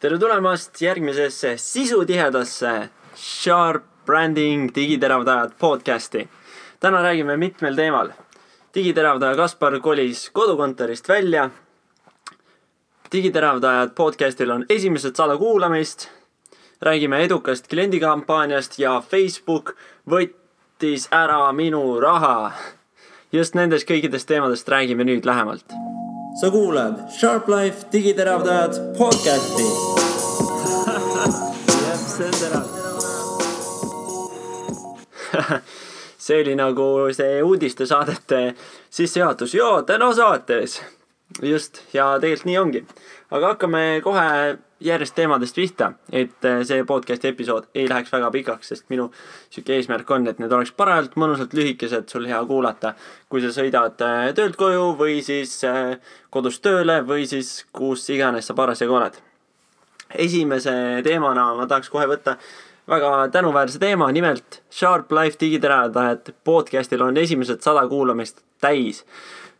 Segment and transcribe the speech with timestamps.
[0.00, 6.28] tere tulemast järgmisesse sisutihedasse Sharp Branding digiteravdajad podcasti.
[6.80, 8.08] täna räägime mitmel teemal.
[8.74, 11.50] digiteravdaja Kaspar kolis kodukontorist välja.
[13.12, 16.08] digiteravdajad podcastil on esimesed sada kuulamist.
[16.80, 19.76] räägime edukast kliendikampaaniast ja Facebook
[20.10, 22.52] võttis ära minu raha.
[23.32, 25.99] just nendest kõikidest teemadest räägime nüüd lähemalt
[26.34, 29.66] sa kuulad Sharp Life digiteravdajad podcasti.
[31.86, 32.66] jah, see on terav
[36.24, 38.54] see oli nagu see uudistesaadete
[38.90, 39.54] sissejuhatus.
[39.54, 40.82] ja täna saates.
[41.42, 42.86] just, ja tegelikult nii ongi.
[43.30, 48.70] aga hakkame kohe järjest teemadest pihta, et äh, see podcast'i episood ei läheks väga pikaks,
[48.72, 49.10] sest minu
[49.50, 52.94] sihuke eesmärk on, et need oleks parajalt mõnusalt lühikesed, sul hea kuulata.
[53.28, 55.98] kui sa sõidad äh, töölt koju või siis äh,
[56.30, 59.20] kodust tööle või siis kus iganes sa parasjagu oled.
[60.18, 60.72] esimese
[61.04, 62.36] teemana ma tahaks kohe võtta
[62.88, 69.04] väga tänuväärse teema, nimelt Sharp Life digiteravdajad podcastil on esimesed sada kuulamist täis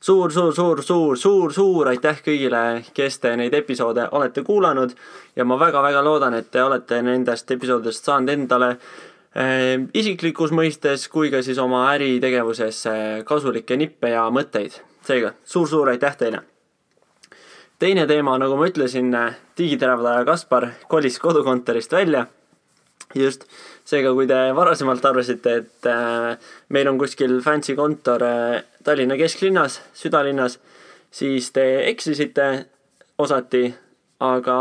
[0.00, 2.62] suur, suur, suur, suur, suur, suur aitäh kõigile,
[2.96, 4.94] kes te neid episoode olete kuulanud
[5.36, 11.30] ja ma väga-väga loodan, et te olete nendest episoodidest saanud endale äh, isiklikus mõistes kui
[11.30, 14.80] ka siis oma äritegevuses äh, kasulikke nippe ja mõtteid.
[15.04, 16.42] seega suur-suur aitäh teile!
[17.80, 19.14] teine teema, nagu ma ütlesin,
[19.56, 22.26] digiteravdaja Kaspar kolis kodukontorist välja
[23.14, 23.44] just,
[23.90, 26.36] seega kui te varasemalt arvasite, et äh,
[26.74, 30.58] meil on kuskil fancy kontor äh, Tallinna kesklinnas, südalinnas,
[31.10, 32.46] siis te eksisite
[33.20, 33.66] osati,
[34.24, 34.56] aga,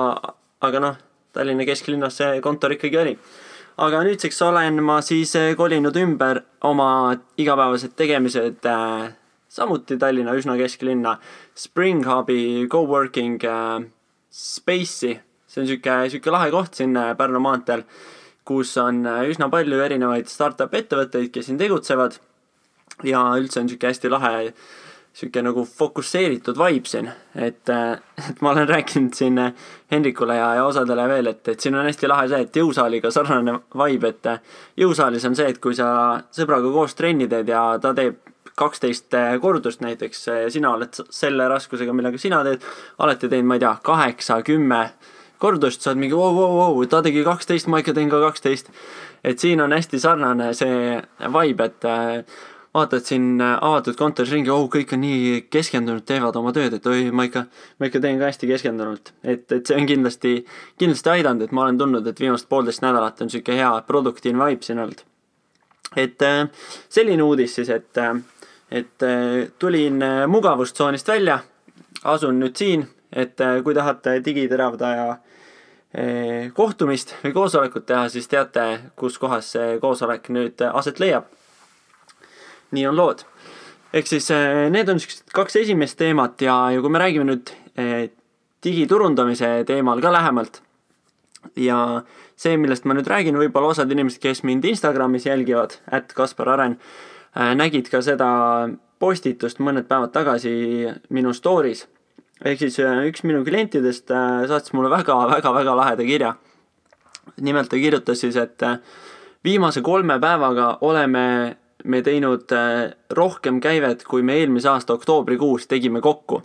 [0.66, 0.98] aga noh,
[1.36, 3.16] Tallinna kesklinnas see kontor ikkagi oli.
[3.80, 9.14] aga nüüdseks olen ma siis äh, kolinud ümber oma igapäevased tegemised äh,
[9.50, 11.18] samuti Tallinna üsna kesklinna
[11.56, 13.86] Spring Hubi Coworking äh,
[14.32, 15.20] Space'i.
[15.50, 17.86] see on sihuke, sihuke lahe koht siin äh, Pärnu maanteel
[18.48, 22.20] kus on äh, üsna palju erinevaid startup ettevõtteid, kes siin tegutsevad.
[23.04, 24.32] ja üldse on sihuke hästi lahe,
[25.16, 28.00] sihuke nagu fokusseeritud vibe siin, et, äh,
[28.30, 29.54] et ma olen rääkinud siin äh,
[29.92, 33.60] Hendrikule ja, ja osadele veel, et, et siin on hästi lahe see, et jõusaaliga sarnane
[33.84, 34.32] vibe, et
[34.84, 35.92] jõusaalis on see, et kui sa
[36.36, 38.20] sõbraga koos trenni teed ja ta teeb
[38.60, 42.66] kaksteist kordust näiteks, sina oled selle raskusega, millega sina teed,
[43.00, 44.82] olete teinud, ma ei tea, kaheksa, kümme
[45.40, 48.72] kordust, sa oled mingi vau, vau, vau, ta tegi kaksteist, ma ikka teen ka kaksteist.
[49.24, 50.96] et siin on hästi sarnane see
[51.36, 52.24] vibe, et äh,
[52.74, 56.88] vaatad siin äh, avatud kontoris ringi, oh, kõik on nii keskendunud, teevad oma tööd, et
[56.88, 57.46] oi, ma ikka,
[57.80, 59.14] ma ikka teen ka hästi keskendunult.
[59.24, 60.34] et, et see on kindlasti,
[60.80, 64.68] kindlasti aidanud, et ma olen tundnud, et viimased poolteist nädalat on sihuke hea produktiivne vibe
[64.68, 65.04] siin olnud.
[65.96, 66.46] et äh,
[66.90, 68.04] selline uudis siis, et,
[68.72, 69.10] et
[69.60, 71.40] tulin mugavustsoonist välja,
[72.04, 75.18] asun nüüd siin, et kui tahate digiteravdaja
[75.90, 78.62] Eh, kohtumist või koosolekut teha, siis teate,
[78.94, 81.26] kus kohas see koosolek nüüd aset leiab.
[82.72, 83.24] nii on lood.
[83.94, 87.50] ehk siis eh, need on siuksed kaks esimest teemat ja, ja kui me räägime nüüd
[88.64, 90.62] digiturundamise teemal ka lähemalt
[91.56, 92.04] ja
[92.36, 96.78] see, millest ma nüüd räägin, võib-olla osad inimesed, kes mind Instagramis jälgivad, at Kaspar Aren,
[97.34, 98.30] nägid ka seda
[99.00, 100.52] postitust mõned päevad tagasi
[101.10, 101.88] minu story's
[102.46, 106.36] ehk siis äh, üks minu klientidest äh, saatis mulle väga-väga-väga laheda kirja.
[107.42, 108.80] nimelt ta kirjutas siis, et äh,
[109.44, 112.52] viimase kolme päevaga oleme me teinud
[113.16, 116.42] rohkem käivet, kui me eelmise aasta oktoobrikuus tegime kokku.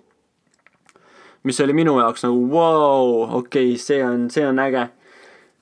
[1.43, 4.89] mis oli minu jaoks nagu vau, okei okay,, see on, see on äge.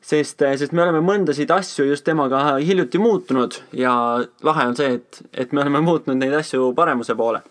[0.01, 3.95] sest, sest me oleme mõndasid asju just temaga hiljuti muutunud ja
[4.43, 7.43] lahe on see, et, et me oleme muutnud neid asju paremuse poole.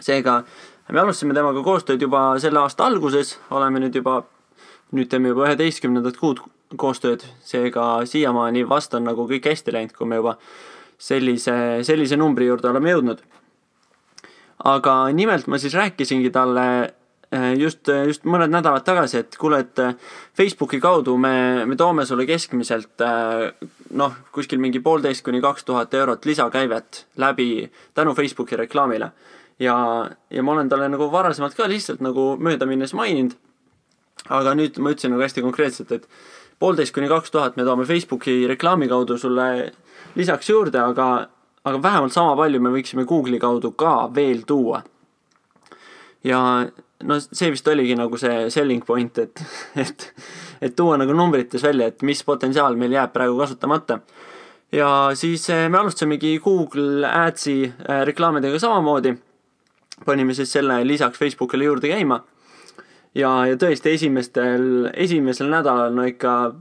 [0.00, 0.42] seega
[0.92, 4.20] me alustasime temaga koostööd juba selle aasta alguses, oleme nüüd juba,
[4.92, 6.42] nüüd teeme juba üheteistkümnendat kuud
[6.78, 10.36] koostööd, seega siiamaani vast on nagu kõik hästi läinud, kui me juba
[11.00, 11.54] sellise,
[11.86, 13.22] sellise numbri juurde oleme jõudnud.
[14.62, 16.64] aga nimelt ma siis rääkisingi talle
[17.32, 19.96] eh, just, just mõned nädalad tagasi, et kuule, et eh,
[20.38, 23.66] Facebooki kaudu me, me toome sulle keskmiselt eh,
[23.98, 29.10] noh, kuskil mingi poolteist kuni kaks tuhat eurot lisakäivet läbi tänu Facebooki reklaamile
[29.62, 33.36] ja, ja ma olen talle nagu varasemalt ka lihtsalt nagu möödaminnes maininud.
[34.30, 36.04] aga nüüd ma ütlesin nagu hästi konkreetselt, et
[36.62, 39.72] poolteist kuni kaks tuhat me toome Facebooki reklaami kaudu sulle
[40.14, 41.26] lisaks juurde, aga,
[41.64, 44.82] aga vähemalt sama palju me võiksime Google'i kaudu ka veel tuua.
[46.24, 46.40] ja
[47.02, 49.42] no see vist oligi nagu see selling point, et,
[49.84, 50.06] et,
[50.60, 53.98] et tuua nagu numbrites välja, et mis potentsiaal meil jääb praegu kasutamata
[54.72, 59.16] ja siis eh, me alustasimegi Google Adsi eh, reklaamidega samamoodi
[60.04, 62.22] panime siis selle lisaks Facebookile juurde käima.
[63.14, 66.54] ja, ja tõesti esimestel, esimesel nädalal no ikka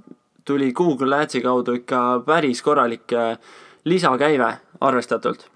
[0.46, 3.38] tuli Google Adsi kaudu ikka päris korralik äh,
[3.86, 5.48] lisakäive arvestatult.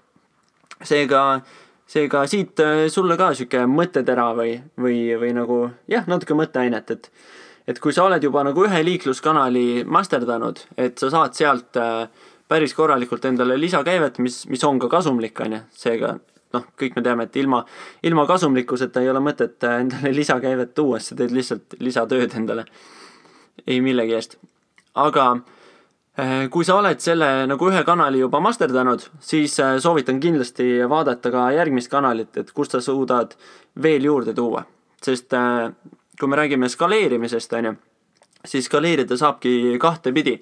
[0.82, 1.40] seega,
[1.86, 5.58] seega siit äh, sulle ka sihuke mõttetera või, või, või nagu
[5.88, 7.10] jah, natuke mõtteainet, et
[7.66, 12.06] et kui sa oled juba nagu ühe liikluskanali masterdanud, et sa saad sealt äh,
[12.48, 16.14] päris korralikult endale lisakäivet, mis, mis on ka kasumlik, on ju, seega
[16.56, 17.62] noh, kõik me teame, et ilma,
[18.06, 22.66] ilma kasumlikkuseta ei ole mõtet endale lisakäivet tuua, sest sa teed lihtsalt lisatööd endale.
[23.66, 24.38] ei millegi eest.
[24.94, 25.26] aga
[26.18, 31.30] eh, kui sa oled selle nagu ühe kanali juba masterdanud, siis eh, soovitan kindlasti vaadata
[31.30, 33.36] ka järgmist kanalit, et kust sa suudad
[33.82, 34.64] veel juurde tuua.
[35.02, 35.34] sest
[36.20, 37.74] kui me räägime skaleerimisest, on ju,
[38.46, 40.40] siis skaleerida saabki kahtepidi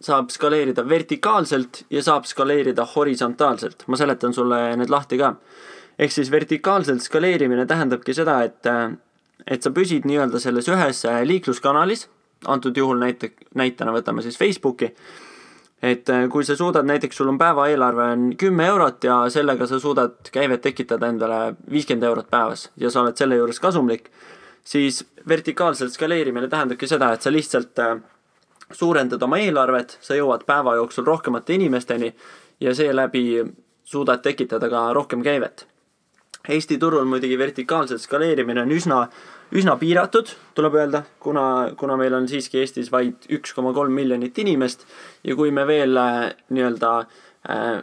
[0.00, 3.84] saab skaleerida vertikaalselt ja saab skaleerida horisontaalselt.
[3.86, 5.34] ma seletan sulle need lahti ka.
[5.98, 8.66] ehk siis vertikaalselt skaleerimine tähendabki seda, et,
[9.46, 12.08] et sa püsid nii-öelda selles ühes liikluskanalis,
[12.46, 14.90] antud juhul näite, näitena võtame siis Facebooki,
[15.82, 20.32] et kui sa suudad, näiteks sul on päevaeelarve on kümme eurot ja sellega sa suudad
[20.32, 24.10] käivet tekitada endale viiskümmend eurot päevas ja sa oled selle juures kasumlik,
[24.64, 27.98] siis vertikaalselt skaleerimine tähendabki seda, et sa lihtsalt äh,
[28.72, 32.14] suurendad oma eelarvet, sa jõuad päeva jooksul rohkemate inimesteni
[32.60, 33.44] ja seeläbi
[33.84, 35.66] suudad tekitada ka rohkem käivet.
[36.48, 38.98] Eesti turul muidugi vertikaalselt skaleerimine on üsna,
[39.56, 41.44] üsna piiratud, tuleb öelda, kuna,
[41.80, 44.84] kuna meil on siiski Eestis vaid üks koma kolm miljonit inimest
[45.24, 46.90] ja kui me veel äh, nii-öelda
[47.48, 47.78] äh,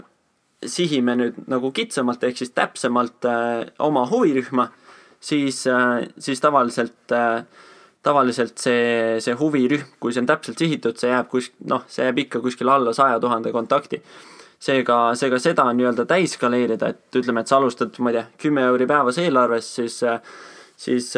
[0.62, 4.70] sihime nüüd nagu kitsamalt ehk siis täpsemalt äh, oma huvirühma,
[5.22, 7.46] siis äh,, siis tavaliselt äh,
[8.04, 12.24] tavaliselt see, see huvirühm, kui see on täpselt sihitud, see jääb kus-, noh, see jääb
[12.26, 14.02] ikka kuskile alla saja tuhande kontakti.
[14.62, 18.86] seega, seega seda nii-öelda täiskaleerida, et ütleme, et sa alustad, ma ei tea, kümme euri
[18.86, 19.96] päevas eelarves, siis
[20.82, 21.14] siis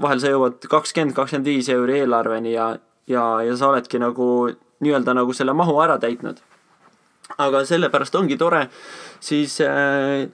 [0.00, 2.70] vahel sa jõuad kakskümmend, kakskümmend viis euri eelarveni ja,
[3.08, 4.48] ja, ja sa oledki nagu
[4.84, 6.40] nii-öelda nagu selle mahu ära täitnud.
[7.38, 8.66] aga sellepärast ongi tore
[9.20, 9.58] siis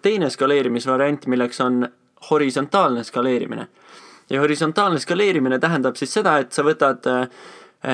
[0.02, 1.88] teine skaleerimisvariant, milleks on
[2.30, 3.68] horisontaalne skaleerimine.
[4.30, 7.28] Ja horisontaalne skaleerimine tähendab siis seda, et sa võtad äh,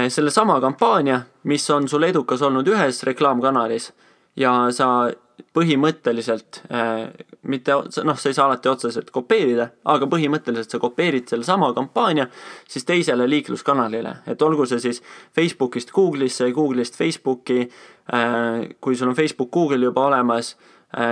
[0.08, 3.90] sellesama kampaania, mis on sul edukas olnud ühes reklaamkanalis
[4.38, 5.10] ja sa
[5.56, 7.08] põhimõtteliselt äh,
[7.50, 7.74] mitte,
[8.04, 12.28] noh, sa ei saa alati otseselt kopeerida, aga põhimõtteliselt sa kopeerid sellesama kampaania
[12.68, 15.02] siis teisele liikluskanalile, et olgu see siis
[15.36, 20.54] Facebookist Google'isse, Google'ist Facebooki äh,, kui sul on Facebook, Google juba olemas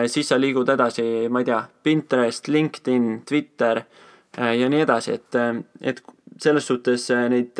[0.06, 3.82] siis sa liigud edasi, ma ei tea, Pinterest, LinkedIn, Twitter
[4.36, 6.02] Äh, ja nii edasi, et, äh, et
[6.38, 7.58] selles suhtes äh, neid,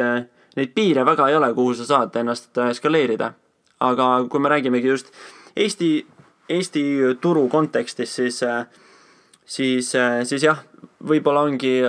[0.57, 3.33] neid piire väga ei ole, kuhu sa saad ennast skaleerida.
[3.81, 5.13] aga kui me räägimegi just
[5.57, 6.07] Eesti,
[6.49, 6.83] Eesti
[7.21, 8.41] turu kontekstis, siis,
[9.45, 9.93] siis,
[10.25, 10.59] siis jah,
[11.05, 11.83] võib-olla ongi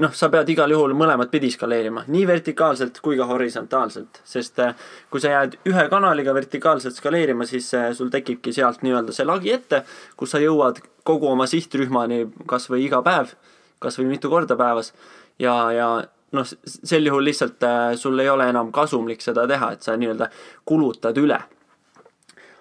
[0.00, 4.62] noh, sa pead igal juhul mõlemat pidi skaleerima, nii vertikaalselt kui ka horisontaalselt, sest
[5.10, 9.82] kui sa jääd ühe kanaliga vertikaalselt skaleerima, siis sul tekibki sealt nii-öelda see lagi ette,
[10.16, 13.34] kus sa jõuad kogu oma sihtrühmani kas või iga päev
[13.80, 14.92] kas või mitu korda päevas
[15.40, 15.88] ja, ja
[16.36, 20.30] noh, sel juhul lihtsalt äh, sul ei ole enam kasumlik seda teha, et sa nii-öelda
[20.68, 21.40] kulutad üle.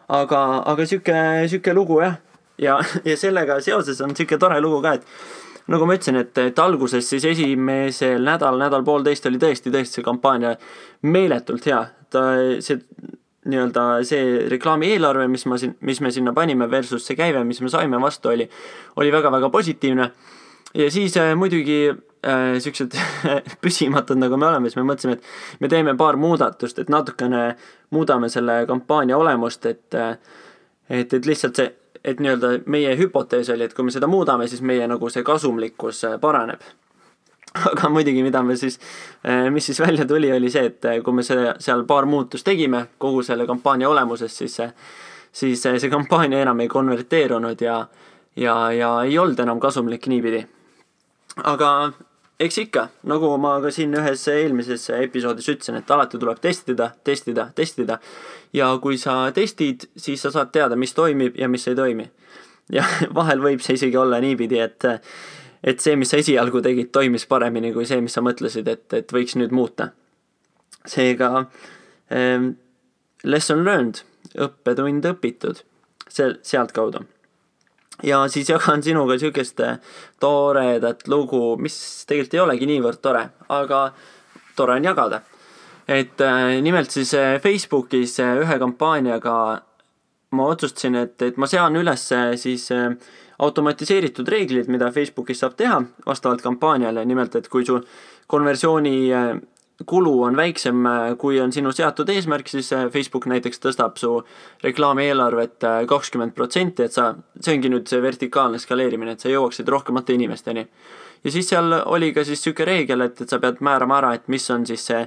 [0.09, 1.17] aga, aga sihuke,
[1.51, 2.17] sihuke lugu jah,
[2.57, 5.05] ja, ja sellega seoses on sihuke tore lugu ka, et
[5.69, 10.55] nagu ma ütlesin, et, et alguses siis esimesel nädal, nädal-poolteist oli tõesti, tõesti see kampaania
[11.05, 11.85] meeletult hea.
[12.09, 12.25] ta,
[12.65, 12.79] see
[13.49, 17.61] nii-öelda see reklaami eelarve, mis ma siin, mis me sinna panime versus see käive, mis
[17.61, 18.49] me saime vastu, oli,
[18.99, 20.09] oli väga-väga positiivne
[20.73, 22.97] ja siis äh, muidugi äh, siuksed
[23.63, 27.55] püsimatud, nagu me oleme, siis me mõtlesime, et me teeme paar muudatust, et natukene
[27.95, 30.15] muudame selle kampaania olemust, et äh,
[30.89, 31.69] et, et lihtsalt see,
[32.03, 36.03] et nii-öelda meie hüpotees oli, et kui me seda muudame, siis meie nagu see kasumlikkus
[36.07, 36.63] äh, paraneb.
[37.71, 38.79] aga muidugi, mida me siis,
[39.25, 42.85] äh, mis siis välja tuli, oli see, et kui me see, seal paar muutust tegime
[42.97, 44.69] kogu selle kampaania olemuses, siis see,
[45.31, 47.81] siis see kampaania enam ei konverteerunud ja
[48.35, 50.45] ja, ja ei olnud enam kasumlik niipidi
[51.43, 51.91] aga
[52.39, 57.49] eks ikka, nagu ma ka siin ühes eelmises episoodis ütlesin, et alati tuleb testida, testida,
[57.55, 57.99] testida.
[58.53, 62.09] ja kui sa testid, siis sa saad teada, mis toimib ja mis ei toimi.
[62.71, 62.85] ja
[63.19, 64.87] vahel võib see isegi olla niipidi, et,
[65.63, 69.13] et see, mis sa esialgu tegid, toimis paremini kui see, mis sa mõtlesid, et, et
[69.13, 69.91] võiks nüüd muuta.
[70.87, 71.45] seega
[72.15, 72.53] ähm,
[73.23, 74.03] lesson learned,
[74.39, 75.65] õppetund õpitud,
[76.07, 77.03] see, sealtkaudu
[78.03, 79.17] ja siis jagan sinuga
[79.59, 79.79] äh,
[80.19, 83.93] toredat lugu, mis tegelikult ei olegi niivõrd tore, aga
[84.55, 85.21] tore on jagada.
[85.87, 89.61] et äh, nimelt siis äh, Facebookis ühe kampaaniaga
[90.31, 92.03] ma otsustasin, et, et ma sean üles
[92.37, 92.91] siis äh,
[93.39, 97.79] automatiseeritud reeglid, mida Facebookis saab teha vastavalt kampaaniale, nimelt et kui su
[98.29, 99.31] konversiooni äh,
[99.85, 100.83] kulu on väiksem,
[101.17, 104.17] kui on sinu seatud eesmärk, siis Facebook näiteks tõstab su
[104.63, 110.17] reklaamieelarvet kakskümmend protsenti, et sa, see ongi nüüd see vertikaalne skaleerimine, et sa jõuaksid rohkemate
[110.19, 110.67] inimesteni.
[111.23, 114.29] Ja siis seal oli ka siis niisugune reegel, et, et sa pead määrama ära, et
[114.31, 115.01] mis on siis see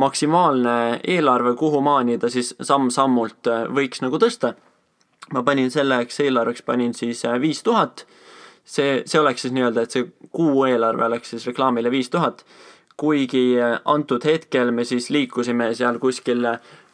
[0.00, 4.54] maksimaalne eelarve, kuhumaani ta siis samm-sammult äh, võiks nagu tõsta.
[5.32, 8.06] ma panin selleks eelarveks, panin siis äh, viis tuhat,
[8.64, 12.46] see, see oleks siis nii-öelda, et see kuu eelarve oleks siis reklaamile viis tuhat,
[12.98, 16.46] kuigi äh, antud hetkel me siis liikusime seal kuskil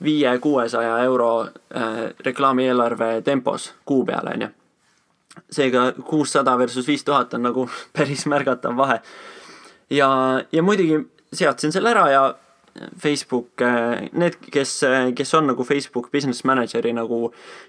[0.04, 1.96] viie-kuuesaja euro äh,
[2.26, 4.52] reklaamieelarve tempos kuu peale, on ju
[5.50, 9.00] seega kuussada versus viis tuhat on nagu päris märgatav vahe.
[9.90, 10.08] ja,
[10.52, 11.00] ja muidugi
[11.32, 12.24] seadsin selle ära ja
[12.98, 13.62] Facebook,
[14.12, 14.80] need, kes,
[15.14, 17.28] kes on nagu Facebook Business Manageri nagu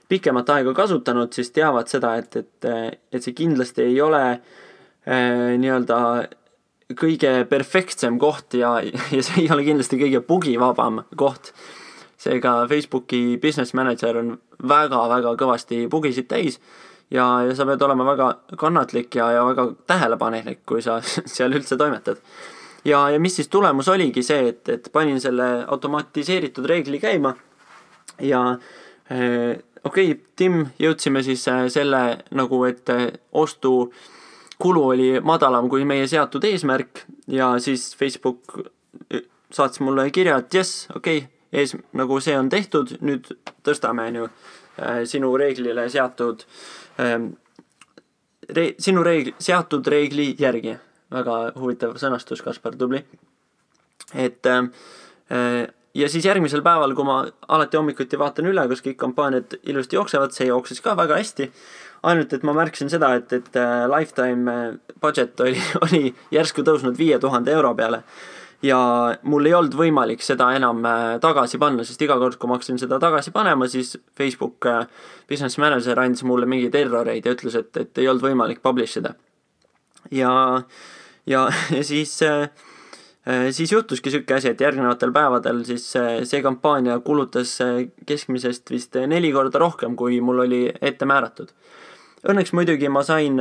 [0.10, 2.68] pikemat aega kasutanud, siis teavad seda, et, et,
[3.14, 6.00] et see kindlasti ei ole äh, nii-öelda
[6.94, 8.78] kõige perfektsem koht ja,
[9.16, 11.54] ja see ei ole kindlasti kõige bugivabam koht.
[12.18, 16.60] seega Facebooki Business Manager on väga-väga kõvasti bugisid täis
[17.12, 21.00] ja, ja sa pead olema väga kannatlik ja, ja väga tähelepanelik, kui sa
[21.36, 22.22] seal üldse toimetad.
[22.86, 27.36] ja, ja mis siis tulemus oligi see, et, et panin selle automatiseeritud reegli käima
[28.22, 28.58] ja
[29.10, 32.02] eh, okei okay,, Tim, jõudsime siis äh, selle
[32.36, 33.92] nagu, et äh, ostu
[34.62, 38.60] kulu oli madalam kui meie seatud eesmärk ja siis Facebook
[39.52, 43.30] saatis mulle kirja, et jess, okei okay,, ees, nagu see on tehtud, nüüd
[43.64, 44.30] tõstame, on ju,
[45.08, 46.44] sinu reeglile seatud
[46.98, 47.32] Ehm,
[48.50, 50.80] re-, sinu reegli, seatud reegli järgi.
[51.16, 53.04] väga huvitav sõnastus, Kaspar, tubli.
[54.14, 54.66] et ehm,
[55.30, 59.96] eh, ja siis järgmisel päeval, kui ma alati hommikuti vaatan üle, kas kõik kampaaniad ilusti
[59.96, 61.52] jooksevad, see jooksis ka väga hästi.
[62.06, 66.02] Ainult, et ma märkasin seda, et, et eh, lifetime eh, budget oli, oli
[66.36, 68.04] järsku tõusnud viie tuhande euro peale
[68.66, 68.80] ja
[69.28, 72.80] mul ei olnud võimalik seda enam äh, tagasi panna, sest iga kord, kui ma hakkasin
[72.82, 74.86] seda tagasi panema, siis Facebook äh,
[75.30, 79.16] Business Manager andis mulle mingeid erroreid ja ütles, et, et ei olnud võimalik publish ida.
[80.12, 80.32] ja,
[81.26, 82.48] ja, ja siis äh,
[83.26, 85.88] siis juhtuski niisugune asi, et järgnevatel päevadel siis
[86.30, 87.58] see kampaania kulutas
[88.06, 91.50] keskmisest vist neli korda rohkem, kui mul oli ette määratud.
[92.26, 93.38] Õnneks muidugi ma sain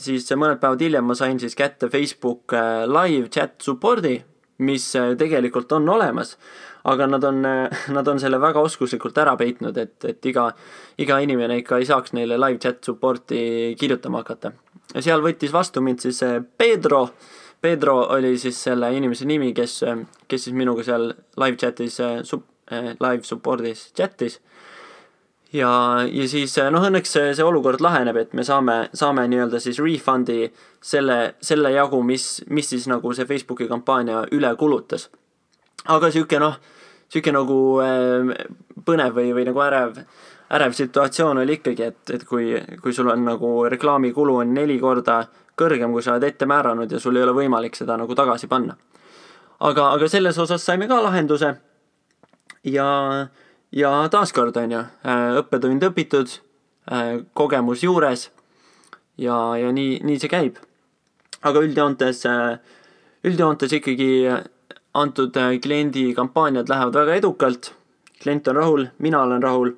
[0.00, 2.54] siis mõned päevad hiljem ma sain siis kätte Facebook
[2.88, 4.22] live chat support'i,
[4.62, 6.36] mis äh, tegelikult on olemas,
[6.88, 10.48] aga nad on, äh, nad on selle väga oskuslikult ära peitnud, et, et iga,
[11.02, 14.52] iga inimene ikka ei saaks neile live chat support'i kirjutama hakata.
[14.94, 17.08] ja seal võttis vastu mind siis äh, Pedro,
[17.62, 19.82] Pedro oli siis selle inimese nimi, kes,
[20.28, 22.00] kes siis minuga seal live chat'is,
[22.72, 24.40] live support'is chat'is
[25.52, 25.70] ja,
[26.08, 30.46] ja siis noh, õnneks see, see olukord laheneb, et me saame, saame nii-öelda siis refund'i
[30.80, 35.10] selle, selle jagu, mis, mis siis nagu see Facebooki kampaania üle kulutas.
[35.84, 36.58] aga sihuke noh,
[37.12, 38.32] sihuke nagu äh,
[38.86, 40.00] põnev või, või nagu ärev,
[40.52, 45.22] ärev situatsioon oli ikkagi, et, et kui, kui sul on nagu reklaamikulu on neli korda
[45.58, 48.76] kõrgem, kui sa oled ette määranud ja sul ei ole võimalik seda nagu tagasi panna.
[49.60, 51.54] aga, aga selles osas saime ka lahenduse
[52.64, 52.86] ja
[53.72, 56.36] ja taaskord on ju, äh, õppetund õpitud,
[56.92, 58.28] äh, kogemus juures
[59.16, 60.60] ja, ja nii, nii see käib.
[61.42, 62.58] aga üldjoontes, äh,
[63.24, 64.28] üldjoontes ikkagi
[64.94, 67.72] antud kliendi kampaaniad lähevad väga edukalt,
[68.22, 69.72] klient on rahul, mina olen rahul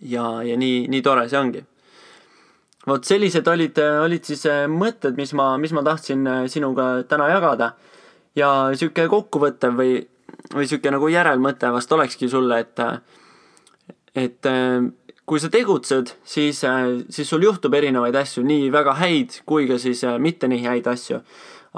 [0.00, 1.64] ja, ja nii, nii tore see ongi.
[2.86, 7.74] vot sellised olid, olid siis mõtted, mis ma, mis ma tahtsin sinuga täna jagada
[8.34, 9.98] ja sihuke kokkuvõttev või
[10.54, 12.80] või sihuke nagu järelmõte vast olekski sulle, et,
[14.14, 14.48] et
[15.28, 16.62] kui sa tegutsed, siis,
[17.12, 21.22] siis sul juhtub erinevaid asju, nii väga häid kui ka siis mitte nii häid asju.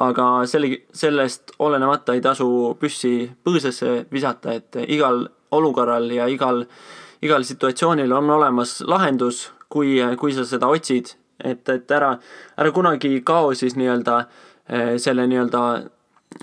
[0.00, 2.46] aga selle, sellest olenemata ei tasu
[2.80, 6.62] püssi põõsasse visata, et igal olukorral ja igal,
[7.20, 11.10] igal situatsioonil on olemas lahendus, kui, kui sa seda otsid,
[11.42, 12.14] et, et ära,
[12.56, 14.22] ära kunagi kao siis nii-öelda
[15.02, 15.62] selle nii-öelda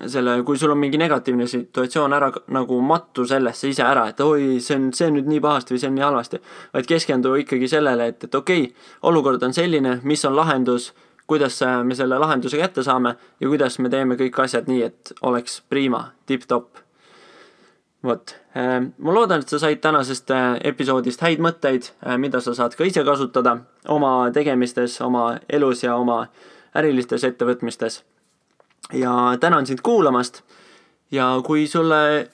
[0.08, 4.58] selle, kui sul on mingi negatiivne situatsioon, ära nagu mattu sellesse ise ära, et oi,
[4.64, 6.40] see on, see on nüüd nii pahasti või see on nii halvasti.
[6.74, 10.92] vaid keskendu ikkagi sellele, et, et okei okay,, olukord on selline, mis on lahendus,
[11.28, 15.62] kuidas me selle lahenduse kätte saame ja kuidas me teeme kõik asjad nii, et oleks
[15.70, 16.84] priima, tipp-topp.
[18.04, 22.54] vot, äh, ma loodan, et sa said tänasest äh, episoodist häid mõtteid, äh, mida sa
[22.56, 26.26] saad ka ise kasutada oma tegemistes, oma elus ja oma
[26.76, 28.04] ärilistes ettevõtmistes
[28.94, 30.42] ja tänan sind kuulamast.
[31.12, 32.30] ja kui sulle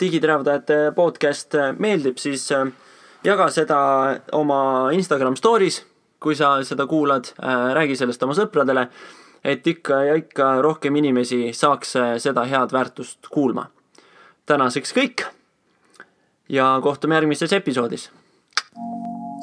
[0.00, 2.66] digiteravdajate podcast meeldib, siis äh,
[3.24, 3.78] jaga seda
[4.32, 5.82] oma Instagram story's,
[6.20, 7.30] kui sa seda kuulad,
[7.74, 8.88] räägi sellest oma sõpradele,
[9.44, 13.68] et ikka ja ikka rohkem inimesi saaks seda head väärtust kuulma.
[14.46, 15.26] tänaseks kõik
[16.48, 18.10] ja kohtume järgmises episoodis.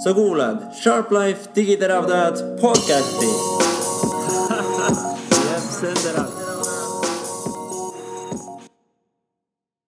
[0.03, 3.64] sa kuulad Sharp Life digiteravdajad podcasti